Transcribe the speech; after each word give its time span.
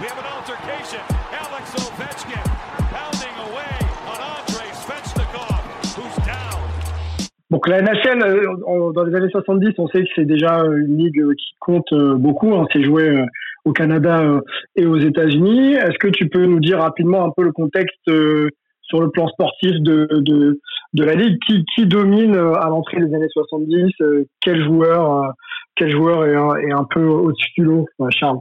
We 0.00 0.06
have 0.08 0.18
an 0.18 0.26
altercation. 0.26 0.98
Alex 1.30 1.70
Ovechkin 1.78 2.42
pounding 2.90 3.36
away 3.46 3.74
on 4.10 4.18
Andrei 4.18 4.66
Svechnikov, 4.72 5.62
who's 5.94 6.16
down. 6.26 6.60
Donc 7.50 7.68
la 7.68 7.80
NHL, 7.80 8.20
euh, 8.20 8.92
dans 8.92 9.04
les 9.04 9.14
années 9.14 9.30
70, 9.30 9.74
on 9.78 9.86
sait 9.86 10.02
que 10.02 10.08
c'est 10.16 10.24
déjà 10.24 10.64
une 10.64 10.98
ligue 10.98 11.22
qui 11.36 11.54
compte 11.60 11.92
euh, 11.92 12.16
beaucoup. 12.16 12.52
Hein. 12.54 12.66
C'est 12.72 12.82
joué 12.82 13.04
euh, 13.04 13.24
au 13.64 13.72
Canada 13.72 14.40
et 14.74 14.84
aux 14.84 14.98
États-Unis. 14.98 15.74
Est-ce 15.74 15.98
que 15.98 16.08
tu 16.08 16.28
peux 16.28 16.44
nous 16.44 16.58
dire 16.58 16.80
rapidement 16.80 17.24
un 17.24 17.30
peu 17.30 17.44
le 17.44 17.52
contexte 17.52 18.10
sur 18.82 19.00
le 19.00 19.10
plan 19.10 19.28
sportif 19.28 19.74
de, 19.78 20.08
de, 20.10 20.58
de 20.94 21.04
la 21.04 21.14
ligue? 21.14 21.38
Qui, 21.46 21.64
qui 21.72 21.86
domine 21.86 22.34
à 22.34 22.68
l'entrée 22.68 22.98
des 22.98 23.14
années 23.14 23.28
70 23.32 23.92
Quel 24.40 24.64
joueur, 24.64 25.32
quel 25.76 25.92
joueur 25.92 26.26
est 26.26 26.34
un, 26.34 26.56
est 26.56 26.72
un 26.72 26.84
peu 26.92 27.06
au-dessus 27.06 27.52
du 27.58 27.64
lot, 27.64 27.86
Charles? 28.10 28.40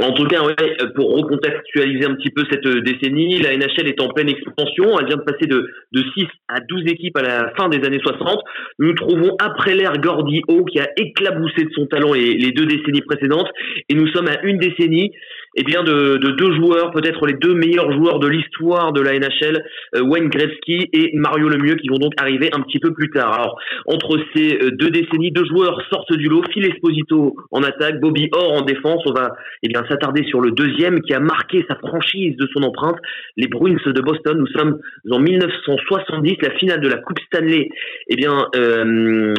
En 0.00 0.12
tout 0.12 0.26
cas, 0.26 0.44
ouais, 0.44 0.54
pour 0.94 1.16
recontextualiser 1.16 2.04
un 2.04 2.14
petit 2.14 2.30
peu 2.30 2.44
cette 2.50 2.64
euh, 2.66 2.80
décennie, 2.82 3.40
la 3.40 3.56
NHL 3.56 3.88
est 3.88 4.00
en 4.00 4.08
pleine 4.08 4.28
expansion. 4.28 4.98
Elle 4.98 5.06
vient 5.06 5.16
de 5.16 5.22
passer 5.22 5.46
de, 5.46 5.68
de 5.92 6.04
6 6.16 6.26
à 6.48 6.60
12 6.60 6.82
équipes 6.86 7.16
à 7.16 7.22
la 7.22 7.52
fin 7.56 7.68
des 7.68 7.84
années 7.84 7.98
60. 8.00 8.40
Nous 8.78 8.88
nous 8.88 8.94
trouvons 8.94 9.36
après 9.40 9.74
l'ère 9.74 9.98
Gordy 9.98 10.42
Ho 10.48 10.64
qui 10.64 10.78
a 10.78 10.88
éclaboussé 10.96 11.64
de 11.64 11.70
son 11.74 11.86
talent 11.86 12.12
les, 12.12 12.52
deux 12.52 12.66
décennies 12.66 13.02
précédentes. 13.02 13.48
Et 13.88 13.94
nous 13.94 14.06
sommes 14.08 14.28
à 14.28 14.40
une 14.44 14.58
décennie 14.58 15.12
eh 15.60 15.64
bien 15.64 15.82
de, 15.82 16.18
de 16.18 16.30
deux 16.30 16.54
joueurs, 16.54 16.92
peut-être 16.92 17.26
les 17.26 17.34
deux 17.34 17.52
meilleurs 17.52 17.90
joueurs 17.90 18.20
de 18.20 18.28
l'histoire 18.28 18.92
de 18.92 19.00
la 19.00 19.18
NHL, 19.18 19.64
euh, 19.96 20.02
Wayne 20.02 20.28
Gretzky 20.28 20.88
et 20.92 21.10
Mario 21.14 21.48
Lemieux, 21.48 21.74
qui 21.74 21.88
vont 21.88 21.98
donc 21.98 22.12
arriver 22.16 22.48
un 22.52 22.60
petit 22.60 22.78
peu 22.78 22.92
plus 22.92 23.10
tard. 23.10 23.32
Alors, 23.32 23.58
entre 23.86 24.18
ces 24.32 24.56
euh, 24.62 24.70
deux 24.70 24.90
décennies, 24.90 25.32
deux 25.32 25.44
joueurs 25.46 25.82
sortent 25.90 26.16
du 26.16 26.28
lot. 26.28 26.44
Phil 26.52 26.64
Esposito 26.64 27.34
en 27.50 27.64
attaque, 27.64 28.00
Bobby 28.00 28.28
Orr 28.30 28.52
en 28.52 28.62
défense. 28.62 29.02
On 29.06 29.12
va 29.12 29.32
eh 29.64 29.68
s'attarder 29.88 30.22
sur 30.28 30.40
le 30.40 30.52
deuxième 30.52 31.00
qui 31.00 31.12
a 31.12 31.18
marqué 31.18 31.64
sa 31.66 31.74
franchise 31.74 32.36
de 32.36 32.48
son 32.54 32.62
empreinte, 32.62 32.96
les 33.36 33.48
Bruins 33.48 33.76
de 33.84 34.00
Boston. 34.00 34.38
Nous 34.38 34.46
sommes 34.58 34.78
en 35.10 35.18
1970, 35.18 36.36
la 36.40 36.50
finale 36.52 36.80
de 36.80 36.88
la 36.88 36.98
Coupe 36.98 37.18
Stanley, 37.26 37.68
eh 38.08 38.16
bien, 38.16 38.46
euh, 38.54 39.34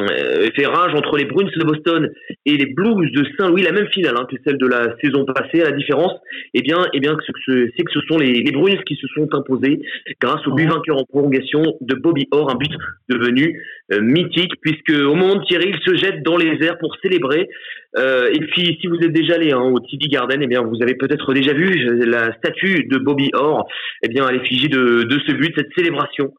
fait 0.54 0.66
rage 0.66 0.94
entre 0.94 1.16
les 1.16 1.24
Bruins 1.24 1.48
de 1.56 1.64
Boston 1.64 2.10
et 2.44 2.56
les 2.58 2.66
Blues 2.66 3.10
de 3.12 3.24
Saint-Louis, 3.38 3.62
la 3.62 3.72
même 3.72 3.88
finale 3.88 4.16
hein, 4.18 4.26
que 4.30 4.36
celle 4.44 4.58
de 4.58 4.66
la 4.66 4.94
saison 5.02 5.24
passée, 5.24 5.62
à 5.62 5.70
la 5.70 5.76
différence, 5.76 6.09
eh 6.54 6.62
bien, 6.62 6.86
eh 6.92 7.00
bien, 7.00 7.16
c'est 7.46 7.82
que 7.82 7.92
ce 7.92 8.00
sont 8.08 8.18
les, 8.18 8.42
les 8.42 8.52
Bruins 8.52 8.80
qui 8.86 8.96
se 8.96 9.06
sont 9.08 9.28
imposés 9.34 9.80
grâce 10.20 10.46
au 10.46 10.52
but 10.52 10.66
vainqueur 10.66 10.98
en 10.98 11.04
prolongation 11.04 11.62
de 11.80 11.94
Bobby 11.94 12.26
Orr, 12.30 12.50
un 12.50 12.56
but 12.56 12.70
devenu 13.08 13.62
euh, 13.92 14.00
mythique 14.00 14.52
puisque 14.60 14.90
au 14.90 15.14
moment 15.14 15.36
de 15.36 15.44
tirer, 15.44 15.68
il 15.68 15.78
se 15.84 15.96
jette 15.96 16.22
dans 16.22 16.36
les 16.36 16.62
airs 16.64 16.78
pour 16.78 16.96
célébrer. 17.02 17.48
Euh, 17.96 18.30
et 18.32 18.40
puis, 18.40 18.78
si 18.80 18.86
vous 18.86 18.98
êtes 18.98 19.12
déjà 19.12 19.34
allé 19.34 19.52
hein, 19.52 19.60
au 19.60 19.80
TD 19.80 20.08
Garden, 20.08 20.40
eh 20.42 20.46
bien, 20.46 20.62
vous 20.62 20.82
avez 20.82 20.94
peut-être 20.94 21.32
déjà 21.34 21.52
vu 21.52 21.70
la 22.06 22.32
statue 22.38 22.84
de 22.84 22.98
Bobby 22.98 23.30
Orr, 23.32 23.66
eh 24.02 24.08
bien, 24.08 24.26
à 24.26 24.32
l'effigie 24.32 24.68
de, 24.68 25.02
de 25.02 25.18
ce 25.26 25.32
but, 25.32 25.52
cette 25.56 25.72
célébration 25.76 26.32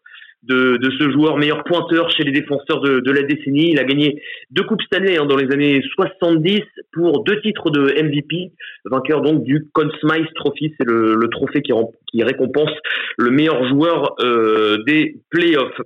de, 0.44 0.80
ce 1.00 1.12
joueur 1.12 1.38
meilleur 1.38 1.64
pointeur 1.64 2.10
chez 2.12 2.24
les 2.24 2.32
défenseurs 2.32 2.82
de, 2.82 3.12
la 3.12 3.24
décennie. 3.24 3.72
Il 3.72 3.80
a 3.80 3.84
gagné 3.84 4.22
deux 4.50 4.64
coupes 4.64 4.82
Stanley 4.82 5.18
hein, 5.18 5.26
dans 5.26 5.38
les 5.38 5.52
années 5.52 5.82
70 5.96 6.62
pour 6.94 7.24
deux 7.24 7.40
titres 7.42 7.70
de 7.70 8.02
MVP, 8.02 8.52
vainqueur 8.86 9.22
donc 9.22 9.44
du 9.44 9.70
Conn 9.74 9.92
Smythe 10.00 10.34
Trophy, 10.36 10.74
c'est 10.78 10.88
le, 10.88 11.28
trophée 11.32 11.62
qui, 11.62 12.24
récompense 12.24 12.72
le 13.18 13.32
meilleur 13.32 13.68
joueur 13.70 14.16
euh, 14.20 14.84
des 14.86 15.18
playoffs. 15.30 15.82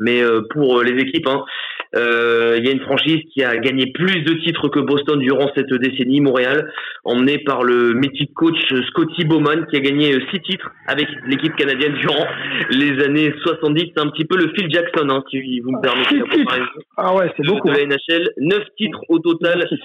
Mais 0.00 0.22
euh, 0.22 0.42
pour 0.50 0.82
les 0.82 1.00
équipes, 1.02 1.26
hein, 1.26 1.44
il 1.94 2.64
y 2.64 2.68
a 2.68 2.72
une 2.72 2.80
franchise 2.80 3.22
qui 3.32 3.42
a 3.42 3.56
gagné 3.56 3.92
plus 3.92 4.22
de 4.22 4.34
titres 4.44 4.68
que 4.68 4.80
Boston 4.80 5.18
durant 5.18 5.50
cette 5.54 5.72
décennie, 5.72 6.20
Montréal, 6.20 6.70
emmené 7.04 7.38
par 7.38 7.62
le 7.62 7.94
mythique 7.94 8.34
coach 8.34 8.58
Scotty 8.88 9.24
Bowman 9.24 9.66
qui 9.70 9.76
a 9.76 9.80
gagné 9.80 10.14
euh, 10.14 10.20
six 10.32 10.40
titres 10.40 10.70
avec 10.86 11.08
l'équipe 11.26 11.54
canadienne 11.56 11.94
durant 11.94 12.26
les 12.70 13.02
années 13.04 13.32
70. 13.42 13.92
C'est 13.94 14.00
un 14.00 14.10
petit 14.10 14.24
peu 14.24 14.36
le 14.36 14.52
Phil 14.54 14.70
Jackson, 14.70 15.08
hein, 15.10 15.22
si 15.30 15.60
vous 15.60 15.72
me 15.72 15.80
permettez 15.80 16.16
la 16.16 16.24
comparaison. 16.24 16.66
Ah 16.96 17.14
ouais, 17.14 17.30
c'est 17.36 17.46
beaucoup. 17.46 17.68
De 17.68 17.74
la 17.74 17.86
NHL, 17.86 18.30
neuf 18.38 18.64
titres 18.76 19.00
au 19.08 19.18
total 19.18 19.62
euh, 19.62 19.76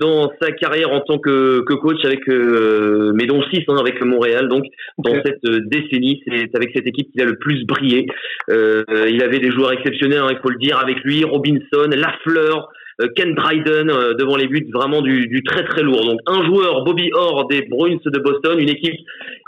dans 0.00 0.32
sa 0.40 0.52
carrière 0.52 0.90
en 0.92 1.00
tant 1.00 1.18
que, 1.18 1.60
que 1.60 1.74
coach 1.74 2.04
avec 2.04 2.28
euh, 2.28 3.12
mais 3.14 3.26
dont 3.26 3.42
six 3.52 3.62
hein, 3.68 3.76
avec 3.78 4.02
Montréal. 4.02 4.48
Donc 4.48 4.64
dans 4.98 5.14
cette 5.14 5.44
euh, 5.44 5.60
décennie 5.66 6.22
c'est 6.26 6.54
avec 6.54 6.70
cette 6.74 6.86
équipe 6.86 7.10
qu'il 7.12 7.22
a 7.22 7.24
le 7.24 7.36
plus 7.36 7.64
brillé. 7.66 8.06
Euh, 8.50 8.84
il 9.08 9.22
avait 9.22 9.38
des 9.38 9.50
joueurs 9.50 9.72
exceptionnels 9.72 10.20
hein, 10.20 10.28
il 10.30 10.38
faut 10.38 10.50
le 10.50 10.58
dire 10.58 10.78
avec 10.78 10.98
lui 11.04 11.24
Robinson 11.24 11.88
Lafleur 11.90 12.68
euh, 13.02 13.08
Ken 13.14 13.34
Dryden 13.34 13.88
devant 14.18 14.36
les 14.36 14.46
buts 14.46 14.66
vraiment 14.72 15.02
du, 15.02 15.26
du, 15.28 15.42
très 15.42 15.64
très 15.64 15.82
lourd. 15.82 16.04
Donc 16.04 16.20
un 16.26 16.44
joueur 16.46 16.84
Bobby 16.84 17.10
Orr 17.12 17.46
des 17.48 17.62
Bruins 17.62 17.98
de 18.04 18.18
Boston 18.18 18.58
une 18.58 18.70
équipe 18.70 18.98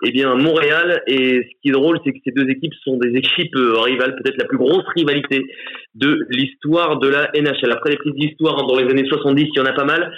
eh 0.05 0.13
bien 0.13 0.35
Montréal 0.35 1.03
et 1.07 1.43
ce 1.43 1.61
qui 1.61 1.69
est 1.69 1.73
drôle 1.73 1.99
c'est 2.05 2.13
que 2.13 2.19
ces 2.25 2.33
deux 2.33 2.49
équipes 2.49 2.75
sont 2.85 2.97
des 2.99 3.11
équipes 3.17 3.55
rivales 3.55 4.17
peut-être 4.17 4.39
la 4.39 4.47
plus 4.47 4.59
grosse 4.59 4.85
rivalité 4.95 5.45
de 5.95 6.27
l'histoire 6.31 6.99
de 6.99 7.09
la 7.09 7.31
NHL. 7.35 7.73
Après 7.73 7.91
les 7.91 7.97
prises 7.97 8.15
d'histoire 8.15 8.67
dans 8.67 8.79
les 8.79 8.89
années 8.91 9.09
70, 9.09 9.49
il 9.53 9.59
y 9.59 9.61
en 9.61 9.67
a 9.67 9.73
pas 9.73 9.85
mal. 9.85 10.13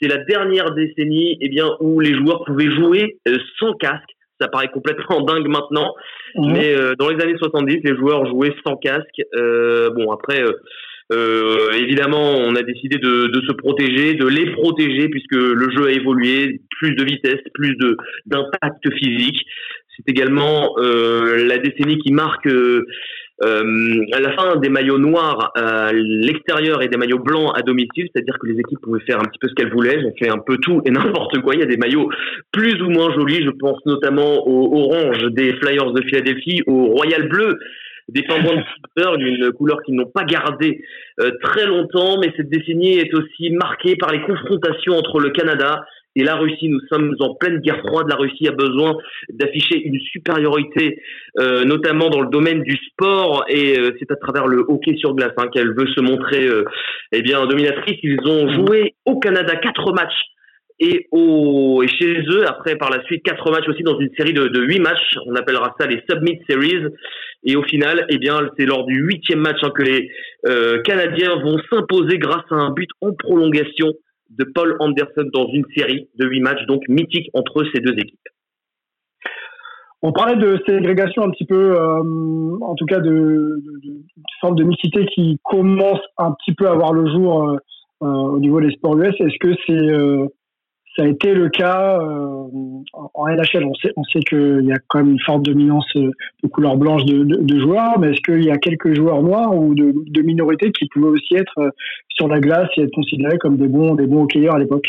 C'est 0.00 0.08
la 0.08 0.18
dernière 0.18 0.72
décennie 0.72 1.38
eh 1.40 1.48
bien, 1.48 1.70
où 1.80 2.00
les 2.00 2.14
joueurs 2.14 2.44
pouvaient 2.44 2.70
jouer 2.70 3.18
euh, 3.28 3.38
sans 3.58 3.72
casque. 3.74 4.10
Ça 4.40 4.48
paraît 4.48 4.68
complètement 4.68 5.20
dingue 5.22 5.48
maintenant, 5.48 5.94
mais 6.36 6.74
euh, 6.74 6.94
dans 6.98 7.08
les 7.08 7.22
années 7.22 7.38
70, 7.38 7.80
les 7.84 7.96
joueurs 7.96 8.26
jouaient 8.26 8.54
sans 8.66 8.76
casque. 8.76 9.22
Euh, 9.34 9.90
bon, 9.90 10.10
après, 10.10 10.42
euh, 10.42 10.52
évidemment, 11.10 12.36
on 12.36 12.54
a 12.56 12.62
décidé 12.62 12.98
de, 12.98 13.28
de, 13.28 13.40
se 13.46 13.52
protéger, 13.52 14.14
de 14.14 14.26
les 14.26 14.50
protéger, 14.52 15.08
puisque 15.08 15.36
le 15.36 15.70
jeu 15.70 15.86
a 15.86 15.92
évolué, 15.92 16.60
plus 16.78 16.94
de 16.94 17.04
vitesse, 17.04 17.40
plus 17.54 17.76
de 17.76 17.96
d'impact 18.26 18.92
physique. 18.94 19.40
C'est 19.96 20.10
également 20.10 20.74
la 20.76 21.58
décennie 21.58 21.98
qui 21.98 22.12
marque 22.12 22.48
euh, 23.44 24.06
à 24.12 24.20
la 24.20 24.32
fin 24.32 24.56
des 24.56 24.70
maillots 24.70 24.98
noirs 24.98 25.52
à 25.56 25.92
l'extérieur 25.92 26.82
et 26.82 26.88
des 26.88 26.96
maillots 26.96 27.18
blancs 27.18 27.52
à 27.54 27.60
domicile, 27.60 28.08
c'est-à-dire 28.10 28.38
que 28.40 28.46
les 28.46 28.58
équipes 28.58 28.80
pouvaient 28.80 29.04
faire 29.04 29.20
un 29.20 29.24
petit 29.24 29.38
peu 29.38 29.48
ce 29.48 29.54
qu'elles 29.54 29.72
voulaient, 29.72 29.98
elles 29.98 30.30
ont 30.30 30.34
un 30.34 30.38
peu 30.38 30.56
tout 30.56 30.80
et 30.86 30.90
n'importe 30.90 31.38
quoi. 31.42 31.54
Il 31.54 31.60
y 31.60 31.62
a 31.62 31.66
des 31.66 31.76
maillots 31.76 32.08
plus 32.50 32.80
ou 32.80 32.88
moins 32.88 33.12
jolis, 33.14 33.44
je 33.44 33.50
pense 33.50 33.78
notamment 33.84 34.46
au 34.46 34.84
orange 34.84 35.22
des 35.32 35.52
Flyers 35.56 35.92
de 35.92 36.02
Philadelphie, 36.02 36.62
au 36.66 36.86
royal 36.86 37.28
bleu 37.28 37.58
des 38.08 38.22
de 38.22 38.26
Pittsburgh, 38.26 39.20
une 39.20 39.52
couleur 39.52 39.82
qu'ils 39.82 39.96
n'ont 39.96 40.10
pas 40.10 40.24
gardée 40.24 40.80
euh, 41.20 41.32
très 41.42 41.66
longtemps, 41.66 42.18
mais 42.20 42.32
cette 42.36 42.48
décennie 42.48 42.98
est 42.98 43.12
aussi 43.14 43.50
marquée 43.50 43.96
par 43.96 44.12
les 44.12 44.22
confrontations 44.22 44.96
entre 44.96 45.18
le 45.18 45.30
Canada 45.30 45.84
et 46.14 46.24
la 46.24 46.36
Russie. 46.36 46.68
Nous 46.68 46.80
sommes 46.88 47.14
en 47.20 47.34
pleine 47.34 47.58
guerre 47.58 47.80
froide. 47.80 48.06
La 48.08 48.16
Russie 48.16 48.48
a 48.48 48.52
besoin 48.52 48.96
d'afficher 49.28 49.82
une 49.84 50.00
supériorité, 50.00 50.98
euh, 51.38 51.64
notamment 51.64 52.08
dans 52.08 52.22
le 52.22 52.30
domaine 52.30 52.62
du 52.62 52.76
sport, 52.92 53.44
et 53.48 53.78
euh, 53.78 53.90
c'est 53.98 54.10
à 54.10 54.16
travers 54.16 54.46
le 54.46 54.64
hockey 54.66 54.96
sur 54.96 55.14
glace 55.14 55.32
hein, 55.36 55.48
qu'elle 55.52 55.74
veut 55.74 55.88
se 55.88 56.00
montrer 56.00 56.46
euh, 56.46 56.64
eh 57.12 57.22
bien 57.22 57.44
dominatrice. 57.46 57.98
Ils 58.02 58.20
ont 58.26 58.48
joué 58.54 58.94
au 59.04 59.18
Canada 59.18 59.56
quatre 59.56 59.92
matchs 59.92 60.22
et, 60.78 61.06
au, 61.10 61.82
et 61.82 61.88
chez 61.88 62.22
eux, 62.28 62.46
après 62.46 62.76
par 62.76 62.90
la 62.90 63.02
suite, 63.04 63.22
quatre 63.22 63.50
matchs 63.50 63.68
aussi 63.68 63.82
dans 63.82 63.98
une 63.98 64.10
série 64.16 64.34
de, 64.34 64.48
de 64.48 64.62
huit 64.62 64.80
matchs. 64.80 65.16
On 65.26 65.34
appellera 65.34 65.74
ça 65.78 65.86
les 65.86 66.02
Submit 66.08 66.40
Series. 66.48 66.84
Et 67.44 67.56
au 67.56 67.62
final, 67.62 68.04
eh 68.08 68.18
bien, 68.18 68.38
c'est 68.58 68.66
lors 68.66 68.84
du 68.84 68.96
huitième 69.00 69.40
match 69.40 69.58
hein, 69.62 69.70
que 69.74 69.82
les 69.82 70.10
euh, 70.46 70.82
Canadiens 70.82 71.36
vont 71.36 71.58
s'imposer 71.70 72.18
grâce 72.18 72.44
à 72.50 72.56
un 72.56 72.70
but 72.70 72.90
en 73.00 73.12
prolongation 73.12 73.92
de 74.30 74.44
Paul 74.54 74.76
Anderson 74.80 75.30
dans 75.32 75.48
une 75.52 75.64
série 75.76 76.08
de 76.18 76.26
huit 76.26 76.40
matchs, 76.40 76.66
donc 76.66 76.82
mythique 76.88 77.30
entre 77.32 77.64
ces 77.72 77.80
deux 77.80 77.92
équipes. 77.92 78.18
On 80.02 80.12
parlait 80.12 80.36
de 80.36 80.60
ségrégation 80.66 81.22
un 81.22 81.30
petit 81.30 81.46
peu, 81.46 81.78
euh, 81.78 82.58
en 82.60 82.74
tout 82.74 82.84
cas 82.84 82.98
de, 82.98 83.10
de, 83.10 83.80
de, 83.82 84.02
forme 84.40 84.56
de 84.56 85.06
qui 85.14 85.38
commence 85.42 86.00
un 86.18 86.32
petit 86.32 86.54
peu 86.54 86.68
à 86.68 86.74
voir 86.74 86.92
le 86.92 87.10
jour 87.10 87.58
euh, 88.02 88.06
au 88.06 88.38
niveau 88.38 88.60
des 88.60 88.72
sports 88.72 88.98
US. 88.98 89.14
Est-ce 89.18 89.38
que 89.38 89.54
c'est 89.66 90.28
ça 90.96 91.02
a 91.02 91.06
été 91.06 91.34
le 91.34 91.48
cas 91.50 92.00
euh, 92.00 92.48
en 93.14 93.28
NHL. 93.28 93.64
On 93.64 93.74
sait, 93.74 93.92
on 93.96 94.04
sait 94.04 94.20
qu'il 94.20 94.64
y 94.64 94.72
a 94.72 94.78
quand 94.88 94.98
même 95.00 95.12
une 95.12 95.20
forte 95.20 95.42
dominance 95.42 95.86
euh, 95.96 96.10
de 96.42 96.48
couleur 96.48 96.76
blanche 96.76 97.04
de, 97.04 97.22
de, 97.22 97.60
joueurs, 97.60 97.98
mais 97.98 98.12
est-ce 98.12 98.20
qu'il 98.22 98.44
y 98.44 98.50
a 98.50 98.56
quelques 98.56 98.94
joueurs 98.94 99.22
noirs 99.22 99.54
ou 99.54 99.74
de, 99.74 99.92
de, 99.94 100.22
minorités 100.22 100.72
qui 100.72 100.88
pouvaient 100.88 101.10
aussi 101.10 101.34
être 101.34 101.58
euh, 101.58 101.70
sur 102.08 102.28
la 102.28 102.40
glace 102.40 102.68
et 102.78 102.82
être 102.82 102.94
considérés 102.94 103.38
comme 103.38 103.56
des 103.56 103.68
bons, 103.68 103.94
des 103.94 104.06
bons 104.06 104.22
hockeyeurs 104.22 104.54
à 104.54 104.58
l'époque? 104.58 104.86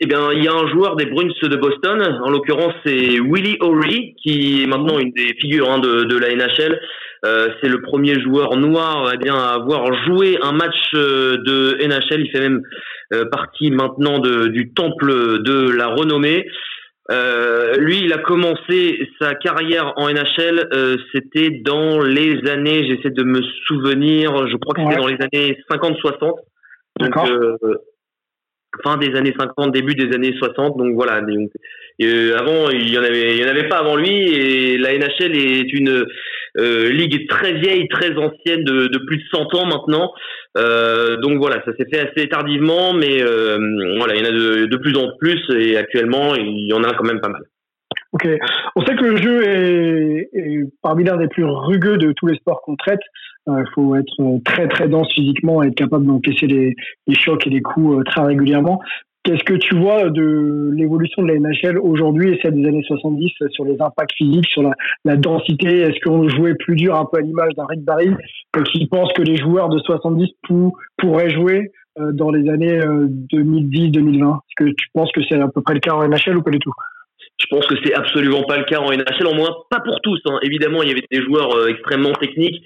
Eh 0.00 0.06
bien, 0.06 0.32
il 0.32 0.44
y 0.44 0.48
a 0.48 0.52
un 0.52 0.68
joueur 0.68 0.96
des 0.96 1.06
Bruins 1.06 1.28
de 1.42 1.56
Boston, 1.56 2.20
en 2.22 2.30
l'occurrence 2.30 2.74
c'est 2.84 3.18
Willie 3.18 3.56
O'Ree, 3.60 4.14
qui 4.22 4.62
est 4.62 4.66
maintenant 4.66 4.98
une 4.98 5.12
des 5.12 5.34
figures 5.40 5.70
hein, 5.70 5.78
de, 5.78 6.04
de, 6.04 6.18
la 6.18 6.34
NHL. 6.34 6.78
Euh, 7.24 7.48
c'est 7.60 7.68
le 7.68 7.80
premier 7.80 8.20
joueur 8.20 8.56
noir 8.56 9.10
eh 9.14 9.16
bien, 9.16 9.34
à 9.34 9.54
avoir 9.54 9.86
joué 10.04 10.38
un 10.42 10.52
match 10.52 10.92
de 10.92 11.78
NHL. 11.82 12.20
Il 12.20 12.30
fait 12.30 12.40
même 12.40 12.62
euh, 13.14 13.24
partie 13.30 13.70
maintenant 13.70 14.18
de, 14.18 14.48
du 14.48 14.72
temple 14.74 15.42
de 15.42 15.70
la 15.70 15.86
renommée. 15.86 16.46
Euh, 17.10 17.76
lui, 17.76 18.00
il 18.00 18.12
a 18.12 18.18
commencé 18.18 19.08
sa 19.20 19.34
carrière 19.36 19.92
en 19.96 20.10
NHL, 20.10 20.68
euh, 20.72 20.96
c'était 21.12 21.50
dans 21.64 22.02
les 22.02 22.44
années, 22.50 22.84
j'essaie 22.88 23.10
de 23.10 23.22
me 23.22 23.40
souvenir, 23.66 24.48
je 24.48 24.56
crois 24.56 24.74
que 24.74 24.82
c'était 24.82 25.00
dans 25.00 25.06
les 25.06 25.18
années 25.20 25.56
50-60. 25.70 26.34
Donc, 26.98 27.14
fin 28.82 28.96
des 28.96 29.14
années 29.16 29.34
50, 29.38 29.72
début 29.72 29.94
des 29.94 30.14
années 30.14 30.34
60. 30.38 30.76
Donc 30.76 30.94
voilà. 30.94 31.20
Euh, 32.02 32.36
avant, 32.36 32.70
il 32.70 32.90
y 32.90 32.98
en 32.98 33.02
avait, 33.02 33.36
il 33.36 33.40
y 33.40 33.44
en 33.44 33.48
avait 33.48 33.68
pas 33.68 33.78
avant 33.78 33.96
lui. 33.96 34.22
Et 34.32 34.78
la 34.78 34.96
NHL 34.96 35.36
est 35.36 35.72
une 35.72 36.06
euh, 36.58 36.90
ligue 36.90 37.28
très 37.28 37.52
vieille, 37.52 37.88
très 37.88 38.16
ancienne, 38.16 38.64
de, 38.64 38.86
de 38.86 38.98
plus 39.06 39.18
de 39.18 39.24
100 39.30 39.54
ans 39.54 39.66
maintenant. 39.66 40.12
Euh, 40.56 41.16
donc 41.18 41.38
voilà, 41.38 41.62
ça 41.64 41.72
s'est 41.76 41.86
fait 41.90 42.08
assez 42.08 42.28
tardivement, 42.28 42.94
mais 42.94 43.22
euh, 43.22 43.58
voilà, 43.98 44.14
il 44.14 44.20
y 44.20 44.26
en 44.26 44.28
a 44.28 44.32
de, 44.32 44.66
de, 44.66 44.76
plus 44.76 44.96
en 44.96 45.10
plus 45.18 45.40
et 45.54 45.76
actuellement, 45.76 46.34
il 46.34 46.66
y 46.66 46.72
en 46.72 46.82
a 46.82 46.94
quand 46.94 47.04
même 47.04 47.20
pas 47.20 47.28
mal. 47.28 47.42
Ok, 48.16 48.26
on 48.76 48.80
sait 48.86 48.96
que 48.96 49.04
le 49.04 49.16
jeu 49.18 49.42
est, 49.46 50.62
parmi 50.80 51.04
l'un 51.04 51.18
des 51.18 51.28
plus 51.28 51.44
rugueux 51.44 51.98
de 51.98 52.12
tous 52.12 52.26
les 52.26 52.36
sports 52.36 52.62
qu'on 52.62 52.74
traite. 52.74 53.00
Il 53.46 53.52
euh, 53.52 53.64
faut 53.74 53.94
être 53.94 54.42
très 54.42 54.68
très 54.68 54.88
dense 54.88 55.12
physiquement 55.12 55.62
et 55.62 55.66
être 55.66 55.74
capable 55.74 56.06
d'encaisser 56.06 56.46
les, 56.46 56.74
chocs 57.12 57.46
et 57.46 57.50
les 57.50 57.60
coups 57.60 57.98
euh, 57.98 58.04
très 58.04 58.22
régulièrement. 58.22 58.80
Qu'est-ce 59.22 59.44
que 59.44 59.52
tu 59.52 59.76
vois 59.76 60.08
de 60.08 60.70
l'évolution 60.74 61.24
de 61.24 61.28
la 61.28 61.38
NHL 61.38 61.78
aujourd'hui 61.78 62.30
et 62.30 62.40
celle 62.40 62.54
des 62.54 62.66
années 62.66 62.84
70 62.84 63.32
sur 63.50 63.66
les 63.66 63.76
impacts 63.82 64.14
physiques, 64.16 64.48
sur 64.48 64.62
la, 65.04 65.16
densité? 65.16 65.80
Est-ce 65.80 66.00
qu'on 66.02 66.26
jouait 66.26 66.54
plus 66.54 66.76
dur 66.76 66.96
un 66.96 67.04
peu 67.04 67.18
à 67.18 67.20
l'image 67.20 67.52
d'un 67.54 67.66
Rick 67.66 67.84
Barry 67.84 68.08
euh, 68.08 68.62
qui 68.62 68.86
pense 68.86 69.12
que 69.12 69.20
les 69.20 69.36
joueurs 69.36 69.68
de 69.68 69.78
70 69.80 70.26
pour, 70.48 70.72
pourraient 70.96 71.30
jouer 71.30 71.70
dans 71.98 72.30
les 72.30 72.48
années 72.50 72.78
2010-2020 72.78 74.36
Est-ce 74.36 74.64
que 74.64 74.70
tu 74.70 74.86
penses 74.94 75.12
que 75.12 75.20
c'est 75.28 75.38
à 75.38 75.48
peu 75.48 75.60
près 75.60 75.74
le 75.74 75.80
cas 75.80 75.92
en 75.92 76.08
NHL 76.08 76.38
ou 76.38 76.42
pas 76.42 76.50
du 76.50 76.58
tout? 76.58 76.72
Je 77.38 77.46
pense 77.50 77.66
que 77.66 77.74
c'est 77.84 77.94
absolument 77.94 78.44
pas 78.44 78.56
le 78.56 78.64
cas 78.64 78.78
en 78.78 78.90
NHL, 78.90 79.26
au 79.26 79.34
moins 79.34 79.54
pas 79.70 79.80
pour 79.80 80.00
tous. 80.00 80.20
Hein. 80.26 80.38
Évidemment, 80.42 80.82
il 80.82 80.88
y 80.88 80.92
avait 80.92 81.04
des 81.10 81.22
joueurs 81.22 81.54
euh, 81.54 81.68
extrêmement 81.68 82.12
techniques 82.12 82.62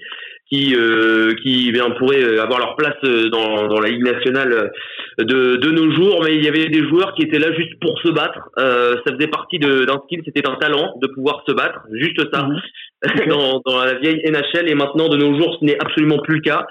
qui 0.51 0.75
euh, 0.75 1.33
qui 1.41 1.67
eh 1.69 1.71
bien, 1.71 1.89
pourraient 1.91 2.37
avoir 2.39 2.59
leur 2.59 2.75
place 2.75 2.95
euh, 3.05 3.29
dans, 3.29 3.67
dans 3.67 3.79
la 3.79 3.89
Ligue 3.89 4.03
nationale 4.03 4.71
de, 5.17 5.55
de 5.55 5.71
nos 5.71 5.93
jours, 5.95 6.21
mais 6.23 6.35
il 6.35 6.43
y 6.43 6.49
avait 6.49 6.67
des 6.67 6.87
joueurs 6.87 7.13
qui 7.15 7.23
étaient 7.23 7.39
là 7.39 7.53
juste 7.53 7.79
pour 7.79 7.97
se 7.99 8.09
battre. 8.09 8.49
Euh, 8.59 8.95
ça 9.05 9.13
faisait 9.13 9.27
partie 9.29 9.59
d'un 9.59 10.01
skill, 10.05 10.21
c'était 10.25 10.47
un 10.47 10.55
talent 10.55 10.93
de 11.01 11.07
pouvoir 11.07 11.43
se 11.47 11.53
battre, 11.53 11.79
juste 11.93 12.21
ça, 12.33 12.43
mhm. 12.43 13.27
dans, 13.29 13.61
dans 13.65 13.83
la 13.83 13.93
vieille 13.95 14.21
NHL. 14.25 14.69
Et 14.69 14.75
maintenant, 14.75 15.07
de 15.07 15.17
nos 15.17 15.39
jours, 15.39 15.57
ce 15.59 15.65
n'est 15.65 15.79
absolument 15.79 16.19
plus 16.19 16.35
le 16.35 16.41
cas. 16.41 16.65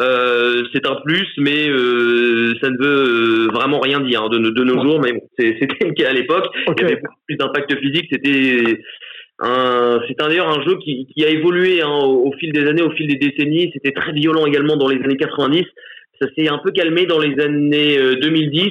Euh, 0.00 0.64
c'est 0.72 0.86
un 0.86 0.96
plus, 1.04 1.26
mais 1.36 1.68
euh, 1.68 2.54
ça 2.62 2.70
ne 2.70 2.76
veut 2.78 3.48
vraiment 3.52 3.80
rien 3.80 4.00
dire 4.00 4.22
hein, 4.22 4.28
de, 4.30 4.38
de, 4.38 4.64
nos 4.64 4.82
jours. 4.82 5.00
Mais 5.00 5.12
c'était 5.38 5.84
le 5.84 5.92
cas 5.92 6.08
à 6.08 6.12
l'époque. 6.12 6.46
Il 6.78 6.82
y 6.82 6.84
avait 6.84 6.96
beaucoup 6.96 7.20
plus 7.26 7.36
d'impact 7.36 7.78
physique. 7.78 8.08
C'était 8.10 8.80
un, 9.40 10.00
c'est 10.08 10.18
d'ailleurs 10.18 10.48
un 10.48 10.62
jeu 10.62 10.76
qui, 10.82 11.06
qui 11.06 11.24
a 11.24 11.28
évolué 11.28 11.82
hein, 11.82 11.90
au, 11.90 12.28
au, 12.28 12.32
fil 12.38 12.52
des 12.52 12.66
années, 12.66 12.82
au 12.82 12.90
fil 12.92 13.06
des 13.06 13.16
décennies. 13.16 13.70
C'était 13.74 13.92
très 13.92 14.12
violent 14.12 14.46
également 14.46 14.76
dans 14.76 14.88
les 14.88 15.02
années 15.02 15.16
90. 15.16 15.62
Ça 16.20 16.28
s'est 16.36 16.48
un 16.48 16.58
peu 16.58 16.70
calmé 16.70 17.04
dans 17.04 17.18
les 17.18 17.38
années 17.42 17.98
2010. 18.20 18.70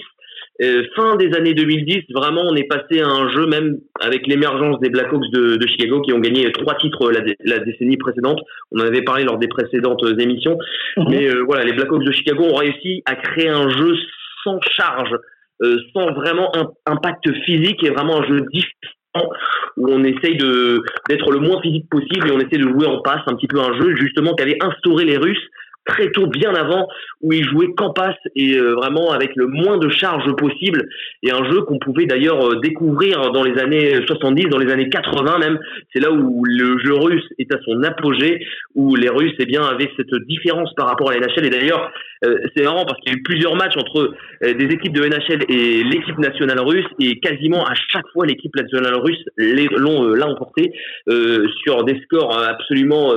Euh, 0.62 0.72
euh, 0.72 0.84
fin 0.96 1.16
des 1.16 1.34
années 1.36 1.54
2010, 1.54 2.14
vraiment, 2.14 2.42
on 2.42 2.56
est 2.56 2.68
passé 2.68 3.02
à 3.02 3.08
un 3.08 3.30
jeu 3.30 3.46
même 3.48 3.78
avec 4.00 4.28
l'émergence 4.28 4.80
des 4.80 4.90
Blackhawks 4.90 5.30
de, 5.32 5.58
de, 5.58 5.68
Chicago 5.68 6.02
qui 6.02 6.14
ont 6.14 6.20
gagné 6.20 6.52
trois 6.52 6.76
titres 6.76 7.12
la, 7.12 7.22
la, 7.44 7.60
décennie 7.60 7.98
précédente. 7.98 8.40
On 8.72 8.80
en 8.80 8.86
avait 8.86 9.02
parlé 9.02 9.24
lors 9.24 9.38
des 9.38 9.48
précédentes 9.48 10.04
émissions. 10.20 10.58
Mhm. 10.98 11.06
Mais 11.10 11.28
euh, 11.28 11.44
voilà, 11.46 11.64
les 11.64 11.74
Blackhawks 11.74 12.04
de 12.04 12.12
Chicago 12.12 12.44
ont 12.44 12.56
réussi 12.56 13.02
à 13.06 13.16
créer 13.16 13.50
un 13.50 13.70
jeu 13.70 13.96
sans 14.44 14.60
charge, 14.76 15.16
euh, 15.62 15.78
sans 15.94 16.12
vraiment 16.14 16.52
un 16.56 16.72
impact 16.86 17.32
physique 17.46 17.84
et 17.84 17.90
vraiment 17.90 18.22
un 18.22 18.28
jeu 18.28 18.42
différent 18.52 19.30
où 19.78 19.88
on 19.90 20.04
essaye 20.04 20.38
de 20.38 20.84
d'être 21.10 21.32
le 21.32 21.40
moins 21.40 21.62
physique 21.62 21.90
possible 21.90 22.30
et 22.30 22.32
on 22.32 22.40
essaie 22.40 22.58
de 22.58 22.70
jouer 22.70 22.88
en 22.88 23.02
passe 23.02 23.22
un 23.28 23.36
petit 23.36 23.48
peu 23.48 23.60
un 23.60 23.74
jeu 23.78 23.94
justement 23.98 24.34
qu'avaient 24.36 24.58
instauré 24.62 25.04
les 25.04 25.18
Russes 25.18 25.50
très 25.86 26.12
tôt, 26.12 26.28
bien 26.28 26.54
avant, 26.54 26.88
où 27.22 27.34
il 27.34 27.44
jouait 27.44 27.74
qu'en 27.76 27.92
passe 27.92 28.18
et 28.36 28.56
euh, 28.56 28.74
vraiment 28.74 29.12
avec 29.12 29.36
le 29.36 29.48
moins 29.48 29.78
de 29.78 29.90
charge 29.90 30.32
possible. 30.36 30.88
Et 31.24 31.32
un 31.32 31.44
jeu 31.50 31.62
qu'on 31.62 31.80
pouvait 31.80 32.06
d'ailleurs 32.06 32.46
euh, 32.46 32.60
découvrir 32.62 33.32
dans 33.32 33.44
les 33.44 33.60
années 33.60 33.96
70, 34.06 34.50
dans 34.50 34.58
les 34.58 34.72
années 34.72 34.90
80 34.90 35.40
même. 35.40 35.60
C'est 35.94 36.00
là 36.00 36.12
où 36.12 36.44
le 36.46 36.78
jeu 36.80 36.94
russe 36.94 37.26
est 37.40 37.54
à 37.54 37.58
son 37.66 37.82
apogée, 37.84 38.46
où 38.76 38.96
les 38.96 39.10
Russes 39.10 39.34
eh 39.40 39.46
bien 39.46 39.64
avaient 39.64 39.90
cette 39.98 40.14
différence 40.28 40.74
par 40.76 40.88
rapport 40.88 41.10
à 41.10 41.18
la 41.18 41.28
NHL. 41.28 41.46
Et 41.46 41.50
d'ailleurs, 41.50 41.92
euh, 42.26 42.38
c'est 42.56 42.64
marrant 42.64 42.86
parce 42.86 43.00
qu'il 43.02 43.14
y 43.14 43.16
a 43.16 43.20
eu 43.20 43.24
plusieurs 43.24 43.56
matchs 43.56 43.78
entre 43.78 44.14
des 44.42 44.66
équipes 44.66 44.94
de 44.94 45.04
NHL 45.04 45.46
et 45.50 45.84
l'équipe 45.84 46.18
nationale 46.18 46.60
russe, 46.60 46.86
et 47.00 47.20
quasiment 47.20 47.64
à 47.66 47.74
chaque 47.74 48.08
fois 48.14 48.26
l'équipe 48.26 48.56
nationale 48.56 48.96
russe 48.96 49.24
l'a 49.38 50.28
emporté 50.28 50.72
sur 51.08 51.84
des 51.84 52.00
scores 52.02 52.38
absolument 52.38 53.14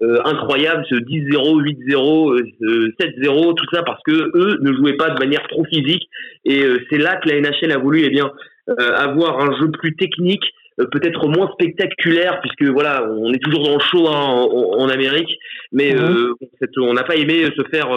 euh, 0.00 0.18
incroyable, 0.24 0.84
ce 0.88 0.94
10-0, 0.94 1.60
8-0, 1.90 2.94
7-0, 3.00 3.54
tout 3.56 3.66
ça 3.72 3.82
parce 3.82 4.00
que 4.04 4.12
eux 4.12 4.58
ne 4.60 4.72
jouaient 4.72 4.96
pas 4.96 5.10
de 5.10 5.18
manière 5.18 5.44
trop 5.48 5.64
physique 5.64 6.08
et 6.44 6.62
euh, 6.62 6.78
c'est 6.88 6.98
là 6.98 7.16
que 7.16 7.28
la 7.28 7.40
NHL 7.40 7.72
a 7.72 7.78
voulu 7.78 8.02
eh 8.04 8.08
bien 8.08 8.30
euh, 8.68 8.94
avoir 8.94 9.40
un 9.40 9.58
jeu 9.58 9.72
plus 9.72 9.96
technique, 9.96 10.44
peut-être 10.92 11.26
moins 11.26 11.50
spectaculaire 11.52 12.40
puisque 12.40 12.72
voilà, 12.72 13.10
on 13.10 13.32
est 13.32 13.42
toujours 13.42 13.64
dans 13.64 13.74
le 13.74 13.80
show 13.80 14.06
hein, 14.06 14.46
en, 14.78 14.88
Amérique, 14.88 15.36
mais 15.72 15.92
mhm. 15.92 16.34
on 16.76 16.94
n'a 16.94 17.02
pas 17.02 17.16
aimé 17.16 17.48
se 17.56 17.62
faire 17.68 17.88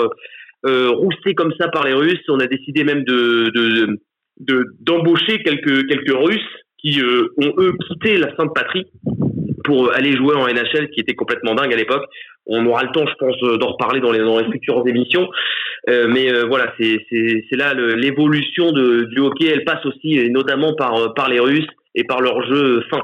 rousser 0.63 1.35
comme 1.35 1.53
ça 1.59 1.67
par 1.67 1.85
les 1.85 1.93
Russes. 1.93 2.23
On 2.29 2.39
a 2.39 2.47
décidé 2.47 2.83
même 2.83 3.03
de 3.03 3.99
d'embaucher 4.79 5.43
quelques 5.43 5.87
quelques 5.87 6.17
Russes 6.17 6.39
qui 6.79 6.99
ont 7.37 7.53
eux 7.59 7.73
quitté 7.87 8.17
la 8.17 8.35
Sainte-Patrie 8.35 8.87
pour 9.63 9.93
aller 9.93 10.15
jouer 10.15 10.35
en 10.35 10.47
NHL, 10.47 10.89
qui 10.89 10.99
était 10.99 11.15
complètement 11.15 11.55
dingue 11.55 11.73
à 11.73 11.77
l'époque. 11.77 12.03
On 12.45 12.65
aura 12.65 12.83
le 12.83 12.91
temps, 12.91 13.05
je 13.05 13.13
pense, 13.15 13.37
d'en 13.59 13.67
reparler 13.67 13.99
dans 13.99 14.11
les, 14.11 14.51
futures 14.51 14.87
émissions. 14.87 15.29
Euh, 15.89 16.07
mais 16.07 16.31
euh, 16.31 16.45
voilà, 16.45 16.73
c'est 16.79 16.99
là 17.51 17.73
l'évolution 17.73 18.71
du 18.71 19.19
hockey. 19.19 19.47
Elle 19.47 19.63
passe 19.63 19.85
aussi, 19.85 20.17
et 20.17 20.29
notamment 20.29 20.73
par, 20.75 21.29
les 21.29 21.39
Russes 21.39 21.67
et 21.95 22.03
par 22.03 22.21
leur 22.21 22.41
jeu 22.47 22.83
fin 22.89 23.01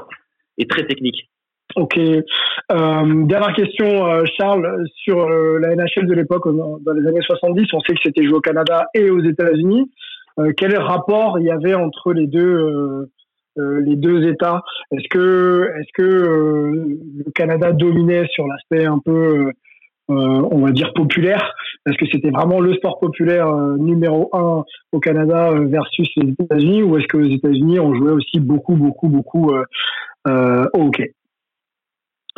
et 0.58 0.66
très 0.66 0.86
technique. 0.86 1.28
Ok. 1.76 1.98
Euh, 1.98 2.22
dernière 2.70 3.54
question, 3.54 4.06
euh, 4.06 4.24
Charles, 4.36 4.86
sur 4.94 5.20
euh, 5.20 5.58
la 5.58 5.76
NHL 5.76 6.06
de 6.06 6.14
l'époque, 6.14 6.48
dans 6.48 6.92
les 6.92 7.06
années 7.06 7.20
70, 7.20 7.66
on 7.72 7.80
sait 7.80 7.94
que 7.94 8.00
c'était 8.02 8.24
joué 8.24 8.34
au 8.34 8.40
Canada 8.40 8.86
et 8.94 9.10
aux 9.10 9.22
États-Unis. 9.22 9.90
quel 10.56 10.76
rapport 10.78 11.38
il 11.38 11.46
y 11.46 11.50
avait 11.50 11.74
entre 11.74 12.12
les 12.12 12.26
deux 12.26 12.40
euh, 12.40 13.10
les 13.56 13.96
deux 13.96 14.26
États. 14.28 14.62
Est-ce 14.92 15.08
que, 15.08 15.72
est-ce 15.78 15.88
que 15.94 16.02
euh, 16.02 16.98
le 17.24 17.30
Canada 17.32 17.72
dominait 17.72 18.26
sur 18.28 18.46
l'aspect 18.46 18.84
un 18.84 18.98
peu, 18.98 19.50
euh, 19.50 19.52
on 20.08 20.60
va 20.60 20.70
dire 20.70 20.92
populaire? 20.94 21.54
Est-ce 21.86 21.96
que 21.96 22.06
c'était 22.10 22.30
vraiment 22.30 22.60
le 22.60 22.74
sport 22.74 22.98
populaire 23.00 23.52
numéro 23.78 24.28
un 24.32 24.64
au 24.92 25.00
Canada 25.00 25.52
versus 25.66 26.08
les 26.16 26.32
États-Unis, 26.32 26.82
ou 26.82 26.98
est-ce 26.98 27.06
que 27.06 27.18
les 27.18 27.34
États-Unis 27.34 27.80
ont 27.80 27.94
joué 27.94 28.10
aussi 28.10 28.40
beaucoup, 28.40 28.74
beaucoup, 28.74 29.08
beaucoup 29.08 29.52
au 30.26 30.80
hockey? 30.80 31.14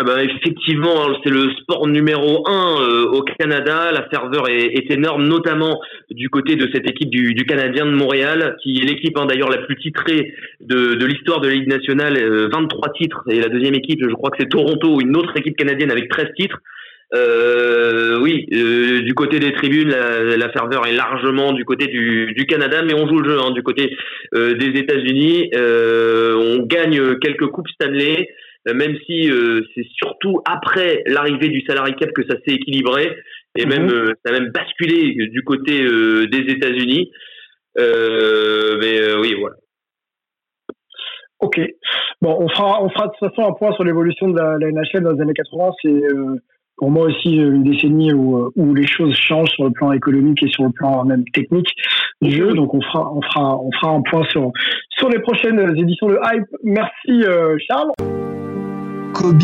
Ah 0.00 0.02
bah 0.02 0.24
effectivement, 0.24 1.04
hein, 1.04 1.14
c'est 1.22 1.28
le 1.28 1.50
sport 1.60 1.86
numéro 1.86 2.48
un 2.48 2.80
euh, 2.80 3.04
au 3.04 3.20
Canada. 3.20 3.92
La 3.92 4.08
ferveur 4.08 4.48
est, 4.48 4.64
est, 4.64 4.90
énorme, 4.90 5.26
notamment 5.26 5.78
du 6.10 6.30
côté 6.30 6.56
de 6.56 6.70
cette 6.72 6.88
équipe 6.88 7.10
du, 7.10 7.34
du 7.34 7.44
Canadien 7.44 7.84
de 7.84 7.90
Montréal, 7.90 8.56
qui 8.62 8.78
est 8.78 8.86
l'équipe 8.86 9.14
hein, 9.18 9.26
d'ailleurs 9.26 9.50
la 9.50 9.58
plus 9.58 9.76
titrée 9.76 10.32
de, 10.60 10.94
de 10.94 11.04
l'histoire 11.04 11.40
de 11.40 11.48
la 11.48 11.54
Ligue 11.54 11.68
nationale, 11.68 12.16
23 12.50 12.88
euh, 12.88 12.92
titres. 12.98 13.22
Et 13.28 13.40
la 13.40 13.48
deuxième 13.48 13.74
équipe, 13.74 14.00
je 14.02 14.14
crois 14.14 14.30
que 14.30 14.38
c'est 14.40 14.48
Toronto, 14.48 15.02
une 15.02 15.14
autre 15.16 15.36
équipe 15.36 15.54
canadienne 15.54 15.90
avec 15.90 16.08
13 16.08 16.28
titres. 16.34 16.62
Euh, 17.12 18.18
oui, 18.20 18.46
euh, 18.54 19.02
du 19.02 19.12
côté 19.12 19.38
des 19.38 19.52
tribunes, 19.52 19.90
la, 19.90 20.34
la, 20.34 20.48
ferveur 20.48 20.86
est 20.86 20.94
largement 20.94 21.52
du 21.52 21.66
côté 21.66 21.88
du, 21.88 22.32
du 22.34 22.46
Canada, 22.46 22.80
mais 22.82 22.94
on 22.94 23.06
joue 23.06 23.18
le 23.18 23.32
jeu 23.32 23.38
hein, 23.38 23.50
du 23.50 23.62
côté 23.62 23.94
des 24.32 24.80
États-Unis. 24.80 25.50
on 25.54 26.64
gagne 26.64 27.18
quelques 27.18 27.48
coupes 27.48 27.68
Stanley. 27.68 28.28
Euh, 28.68 28.74
même 28.74 28.94
si 29.06 29.30
euh, 29.30 29.62
c'est 29.74 29.86
surtout 29.96 30.42
après 30.44 31.02
l'arrivée 31.06 31.48
du 31.48 31.62
salary 31.62 31.94
cap 31.94 32.10
que 32.12 32.26
ça 32.28 32.36
s'est 32.44 32.54
équilibré 32.54 33.16
et 33.56 33.64
même 33.64 33.84
mhm. 33.84 33.90
euh, 33.90 34.14
ça 34.24 34.34
a 34.34 34.38
même 34.38 34.50
basculé 34.50 35.14
du 35.14 35.42
côté 35.42 35.82
des 35.82 36.52
États-Unis. 36.52 37.10
mais 37.76 39.14
oui, 39.14 39.34
voilà. 39.38 39.56
Ok. 41.40 41.58
Bon, 42.20 42.36
on 42.38 42.48
fera, 42.50 42.82
on 42.84 42.90
fera 42.90 43.06
de 43.06 43.12
toute 43.18 43.30
façon 43.30 43.48
un 43.48 43.54
point 43.54 43.72
sur 43.72 43.82
l'évolution 43.82 44.28
de 44.28 44.38
la, 44.38 44.58
la, 44.58 44.70
NHL 44.70 45.04
dans 45.04 45.12
les 45.12 45.22
années 45.22 45.32
80. 45.32 45.70
C'est 45.82 46.02
pour 46.76 46.90
moi 46.90 47.06
aussi 47.06 47.36
une 47.36 47.64
décennie 47.64 48.12
où, 48.12 48.52
où 48.56 48.74
les 48.74 48.86
choses 48.86 49.14
changent 49.14 49.50
sur 49.50 49.64
le 49.64 49.70
plan 49.70 49.92
économique 49.92 50.42
et 50.42 50.48
sur 50.48 50.64
le 50.64 50.70
plan 50.70 51.02
même 51.04 51.24
technique 51.32 51.70
du 52.20 52.30
jeu. 52.30 52.52
Donc 52.52 52.74
on 52.74 52.82
fera, 52.82 53.10
on 53.10 53.22
fera, 53.22 53.58
on 53.58 53.72
fera 53.72 53.92
un 53.92 54.02
point 54.02 54.24
sur 54.28 54.52
sur 54.90 55.08
les 55.08 55.20
prochaines 55.20 55.58
éditions 55.78 56.08
de 56.08 56.18
Hype. 56.22 56.46
Merci 56.62 57.24
Charles. 57.66 58.29
Kobe 59.20 59.42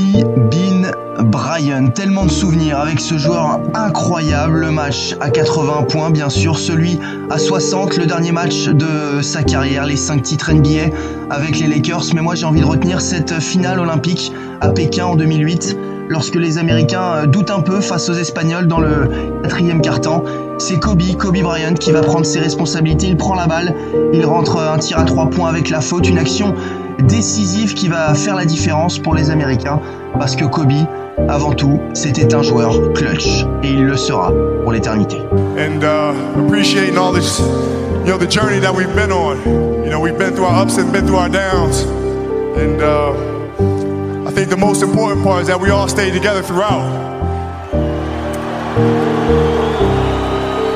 Bean 0.50 0.90
Bryant. 1.30 1.88
Tellement 1.90 2.24
de 2.24 2.30
souvenirs 2.30 2.78
avec 2.78 2.98
ce 2.98 3.18
joueur 3.18 3.60
incroyable. 3.74 4.60
Le 4.60 4.70
match 4.70 5.14
à 5.20 5.28
80 5.28 5.82
points, 5.82 6.08
bien 6.08 6.30
sûr. 6.30 6.58
Celui 6.58 6.98
à 7.28 7.36
60, 7.36 7.98
le 7.98 8.06
dernier 8.06 8.32
match 8.32 8.68
de 8.68 9.20
sa 9.20 9.42
carrière. 9.42 9.84
Les 9.84 9.96
5 9.96 10.22
titres 10.22 10.50
NBA 10.50 10.96
avec 11.28 11.58
les 11.58 11.66
Lakers. 11.66 12.14
Mais 12.14 12.22
moi, 12.22 12.34
j'ai 12.34 12.46
envie 12.46 12.62
de 12.62 12.66
retenir 12.66 13.02
cette 13.02 13.38
finale 13.38 13.78
olympique 13.78 14.32
à 14.62 14.70
Pékin 14.70 15.04
en 15.04 15.14
2008 15.14 15.76
lorsque 16.08 16.36
les 16.36 16.56
Américains 16.56 17.26
doutent 17.26 17.50
un 17.50 17.60
peu 17.60 17.82
face 17.82 18.08
aux 18.08 18.14
Espagnols 18.14 18.68
dans 18.68 18.78
le 18.78 19.10
quatrième 19.42 19.82
quart-temps 19.82 20.22
c'est 20.58 20.78
Kobe, 20.78 21.02
Kobe 21.18 21.38
Bryant 21.42 21.74
qui 21.74 21.92
va 21.92 22.00
prendre 22.00 22.24
ses 22.24 22.40
responsabilités. 22.40 23.08
Il 23.08 23.16
prend 23.16 23.34
la 23.34 23.46
balle, 23.46 23.74
il 24.14 24.24
rentre 24.24 24.58
un 24.58 24.78
tir 24.78 24.98
à 24.98 25.04
trois 25.04 25.28
points 25.28 25.50
avec 25.50 25.68
la 25.68 25.80
faute, 25.80 26.08
une 26.08 26.18
action 26.18 26.54
décisive 27.02 27.74
qui 27.74 27.88
va 27.88 28.14
faire 28.14 28.36
la 28.36 28.44
différence 28.44 28.98
pour 28.98 29.14
les 29.14 29.30
Américains 29.30 29.80
parce 30.18 30.36
que 30.36 30.44
Kobe, 30.44 30.72
avant 31.28 31.52
tout, 31.52 31.80
c'était 31.94 32.34
un 32.34 32.42
joueur 32.42 32.92
clutch 32.92 33.44
et 33.62 33.70
il 33.70 33.84
le 33.84 33.96
sera 33.96 34.32
pour 34.62 34.72
l'éternité. 34.72 35.18
And 35.58 35.82
uh, 35.82 36.12
appreciating 36.46 36.96
all 36.98 37.12
this, 37.12 37.40
you 37.40 38.12
know, 38.12 38.18
the 38.18 38.30
journey 38.30 38.58
that 38.60 38.74
we've 38.74 38.94
been 38.94 39.12
on. 39.12 39.38
You 39.84 39.90
know, 39.90 40.00
we've 40.00 40.18
been 40.18 40.34
through 40.34 40.46
our 40.46 40.62
ups 40.62 40.78
and 40.78 40.92
been 40.92 41.06
through 41.06 41.16
our 41.16 41.28
downs. 41.28 41.82
And 42.56 42.82
uh, 42.82 43.12
I 44.26 44.30
think 44.32 44.50
the 44.50 44.56
most 44.56 44.82
important 44.82 45.22
part 45.22 45.42
is 45.42 45.48
that 45.48 45.60
we 45.60 45.70
all 45.70 45.88
stayed 45.88 46.12
together 46.12 46.42
throughout. 46.42 47.06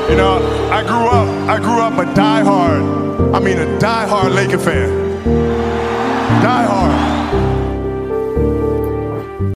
You 0.09 0.17
know, 0.17 0.69
I 0.71 0.83
grew 0.83 1.07
up, 1.07 1.49
I 1.49 1.57
grew 1.59 1.79
up 1.79 1.93
a 1.93 2.05
diehard, 2.13 3.33
I 3.33 3.39
mean 3.39 3.57
a 3.59 3.65
diehard 3.79 4.33
Laker 4.33 4.59
fan. 4.59 5.70
Die 6.39 6.47
hard. 6.47 7.10